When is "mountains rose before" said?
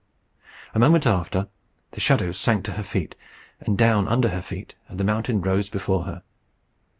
5.03-6.05